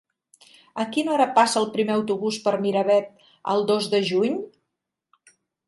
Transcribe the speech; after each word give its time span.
A 0.83 0.85
quina 0.95 1.13
hora 1.15 1.27
passa 1.35 1.59
el 1.61 1.67
primer 1.75 1.95
autobús 1.97 2.39
per 2.47 2.55
Miravet 2.65 3.13
el 3.55 3.65
dos 3.73 3.93
de 3.95 4.03
juny? 4.11 4.43